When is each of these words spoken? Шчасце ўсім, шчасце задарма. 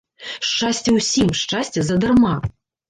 Шчасце 0.51 0.95
ўсім, 0.97 1.29
шчасце 1.43 1.79
задарма. 1.93 2.35